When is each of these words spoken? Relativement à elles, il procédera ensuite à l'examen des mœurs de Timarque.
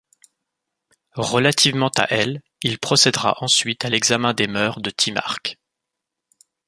Relativement 1.13 1.91
à 1.95 2.05
elles, 2.11 2.41
il 2.63 2.79
procédera 2.79 3.37
ensuite 3.43 3.85
à 3.85 3.89
l'examen 3.91 4.33
des 4.33 4.47
mœurs 4.47 4.79
de 4.81 4.89
Timarque. 4.89 5.59